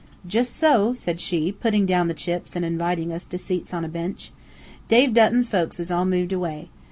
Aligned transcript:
"Jist 0.25 0.55
so," 0.57 0.93
said 0.93 1.21
she, 1.21 1.51
putting 1.51 1.85
down 1.85 2.07
the 2.07 2.15
chips, 2.15 2.55
and 2.55 2.65
inviting 2.65 3.13
us 3.13 3.23
to 3.25 3.37
seats 3.37 3.71
on 3.71 3.85
a 3.85 3.87
bench. 3.87 4.31
"Dave 4.87 5.13
Dutton's 5.13 5.47
folks 5.47 5.79
is 5.79 5.91
all 5.91 6.05
moved 6.05 6.33
away. 6.33 6.71